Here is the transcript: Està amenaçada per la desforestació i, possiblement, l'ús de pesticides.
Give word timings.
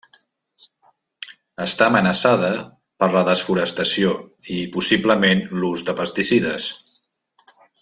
Està 1.65 1.89
amenaçada 1.91 2.49
per 3.03 3.11
la 3.17 3.23
desforestació 3.29 4.15
i, 4.57 4.59
possiblement, 4.79 5.45
l'ús 5.61 5.87
de 5.91 5.97
pesticides. 6.01 6.67